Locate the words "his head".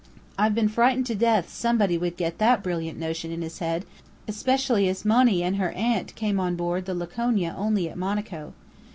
3.43-3.85